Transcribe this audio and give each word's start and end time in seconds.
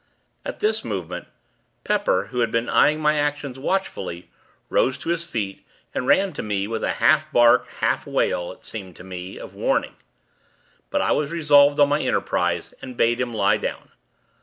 At 0.43 0.61
this 0.61 0.83
movement, 0.83 1.27
Pepper, 1.83 2.29
who 2.31 2.39
had 2.39 2.49
been 2.49 2.67
eyeing 2.67 2.99
my 2.99 3.19
actions, 3.19 3.59
watchfully, 3.59 4.31
rose 4.67 4.97
to 4.97 5.09
his 5.09 5.27
feet, 5.27 5.63
and 5.93 6.07
ran 6.07 6.33
to 6.33 6.41
me, 6.41 6.65
with 6.67 6.81
a 6.81 6.93
half 6.93 7.31
bark, 7.31 7.67
half 7.81 8.07
wail, 8.07 8.51
it 8.51 8.65
seemed 8.65 8.95
to 8.95 9.03
me, 9.03 9.37
of 9.37 9.53
warning. 9.53 9.93
But 10.89 11.01
I 11.01 11.11
was 11.11 11.29
resolved 11.31 11.79
on 11.79 11.89
my 11.89 12.01
enterprise, 12.01 12.73
and 12.81 12.97
bade 12.97 13.21
him 13.21 13.31
lie 13.35 13.57
down. 13.57 13.91